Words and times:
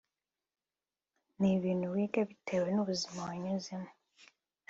ni 1.39 1.49
ibintu 1.57 1.85
wiga 1.93 2.21
bitewe 2.29 2.67
n’ubuzima 2.71 3.19
wanyuzemo 3.27 3.89